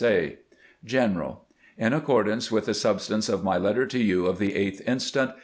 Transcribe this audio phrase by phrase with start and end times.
[0.03, 0.39] A.
[0.83, 1.45] General:
[1.77, 5.15] In accordance with the substance of my letter to you of the 8th inst.